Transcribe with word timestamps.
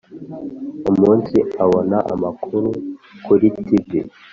umunsi 0.91 1.37
abona 1.63 1.97
amakuru 2.13 2.69
kuri 3.25 3.47
tivi 3.65 3.99